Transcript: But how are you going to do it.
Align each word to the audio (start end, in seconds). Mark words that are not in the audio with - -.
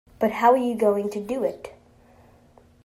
But 0.17 0.31
how 0.31 0.53
are 0.53 0.57
you 0.57 0.73
going 0.73 1.11
to 1.11 1.19
do 1.21 1.43
it. 1.43 1.75